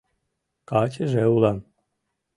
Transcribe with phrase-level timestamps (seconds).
[0.69, 1.59] Качыже улам».